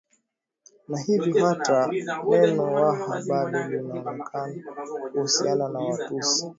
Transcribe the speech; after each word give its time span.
Na 0.89 0.99
hivyo 1.01 1.45
hata 1.45 1.87
neno 2.29 2.63
Waha 2.63 3.21
bado 3.27 3.63
lilionekana 3.63 4.29
kuhusiana 5.13 5.69
na 5.69 5.79
Watusi 5.79 6.45